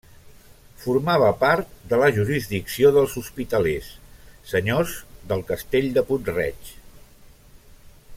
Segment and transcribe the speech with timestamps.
[0.83, 3.91] Formava part de la jurisdicció dels Hospitalers,
[4.53, 4.95] senyors
[5.33, 6.73] del Castell de Puig-reig.